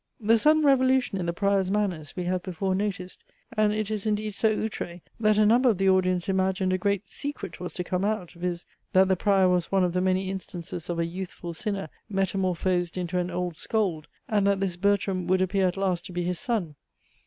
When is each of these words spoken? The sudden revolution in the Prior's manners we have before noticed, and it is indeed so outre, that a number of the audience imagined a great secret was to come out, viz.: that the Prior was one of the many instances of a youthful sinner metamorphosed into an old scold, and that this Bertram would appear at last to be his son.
The 0.19 0.39
sudden 0.39 0.63
revolution 0.63 1.19
in 1.19 1.27
the 1.27 1.31
Prior's 1.31 1.69
manners 1.69 2.15
we 2.15 2.23
have 2.23 2.41
before 2.41 2.73
noticed, 2.73 3.23
and 3.55 3.71
it 3.71 3.91
is 3.91 4.07
indeed 4.07 4.33
so 4.33 4.49
outre, 4.63 4.99
that 5.19 5.37
a 5.37 5.45
number 5.45 5.69
of 5.69 5.77
the 5.77 5.89
audience 5.91 6.27
imagined 6.27 6.73
a 6.73 6.79
great 6.79 7.07
secret 7.07 7.59
was 7.59 7.71
to 7.75 7.83
come 7.83 8.03
out, 8.03 8.31
viz.: 8.31 8.65
that 8.93 9.09
the 9.09 9.15
Prior 9.15 9.47
was 9.47 9.71
one 9.71 9.83
of 9.83 9.93
the 9.93 10.01
many 10.01 10.31
instances 10.31 10.89
of 10.89 10.97
a 10.97 11.05
youthful 11.05 11.53
sinner 11.53 11.87
metamorphosed 12.09 12.97
into 12.97 13.19
an 13.19 13.29
old 13.29 13.57
scold, 13.57 14.07
and 14.27 14.47
that 14.47 14.59
this 14.59 14.75
Bertram 14.75 15.27
would 15.27 15.39
appear 15.39 15.67
at 15.67 15.77
last 15.77 16.07
to 16.07 16.11
be 16.11 16.23
his 16.23 16.39
son. 16.39 16.73